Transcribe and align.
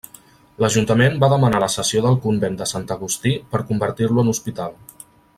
L'Ajuntament 0.63 1.17
va 1.23 1.27
demanar 1.33 1.59
la 1.63 1.67
cessió 1.73 2.01
del 2.05 2.17
convent 2.25 2.57
de 2.61 2.67
Sant 2.73 2.87
Agustí 2.99 3.33
per 3.53 3.61
convertir-lo 3.73 4.25
en 4.25 4.33
hospital. 4.37 4.75